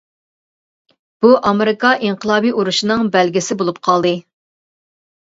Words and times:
بۇ 1.25 1.33
ئامېرىكا 1.49 1.91
ئىنقىلابىي 2.07 2.53
ئۇرۇشىنىڭ 2.61 3.05
بەلگىسى 3.17 3.59
بولۇپ 3.61 3.79
قالدى. 3.89 4.15